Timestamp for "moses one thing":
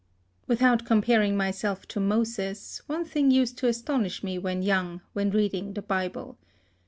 1.99-3.29